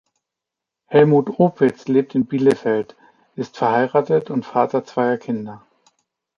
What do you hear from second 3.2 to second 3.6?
ist